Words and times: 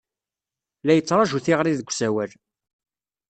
La 0.85 0.93
yettṛaju 0.95 1.39
tiɣri 1.45 1.73
deg 1.79 1.89
usawal. 1.91 2.31